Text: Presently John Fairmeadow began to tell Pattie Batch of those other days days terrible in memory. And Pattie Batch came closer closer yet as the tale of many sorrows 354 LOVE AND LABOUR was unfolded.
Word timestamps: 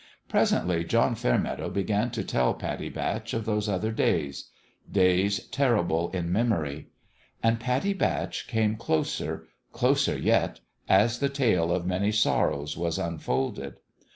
Presently 0.27 0.83
John 0.83 1.13
Fairmeadow 1.13 1.69
began 1.69 2.09
to 2.09 2.23
tell 2.23 2.55
Pattie 2.55 2.89
Batch 2.89 3.35
of 3.35 3.45
those 3.45 3.69
other 3.69 3.91
days 3.91 4.49
days 4.91 5.45
terrible 5.49 6.09
in 6.09 6.31
memory. 6.31 6.87
And 7.43 7.59
Pattie 7.59 7.93
Batch 7.93 8.47
came 8.47 8.77
closer 8.77 9.47
closer 9.71 10.17
yet 10.17 10.59
as 10.89 11.19
the 11.19 11.29
tale 11.29 11.71
of 11.71 11.85
many 11.85 12.11
sorrows 12.11 12.73
354 12.73 12.73
LOVE 12.73 12.77
AND 12.77 12.77
LABOUR 12.79 12.83
was 12.83 12.97
unfolded. 13.63 13.79